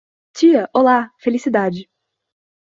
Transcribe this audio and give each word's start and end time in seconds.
Tia, 0.37 0.67
olá, 0.73 1.13
felicidade. 1.19 1.87